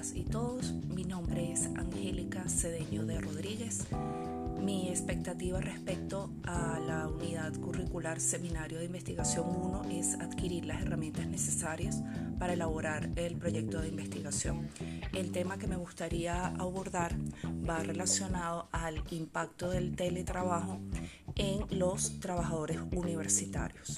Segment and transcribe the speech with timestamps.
[0.00, 0.72] todas y todos.
[0.94, 3.86] Mi nombre es Angélica Cedeño de Rodríguez.
[4.62, 11.26] Mi expectativa respecto a la unidad curricular Seminario de Investigación 1 es adquirir las herramientas
[11.26, 12.02] necesarias
[12.38, 14.68] para elaborar el proyecto de investigación.
[15.12, 17.14] El tema que me gustaría abordar
[17.68, 20.78] va relacionado al impacto del teletrabajo
[21.36, 23.88] en los trabajadores universitarios.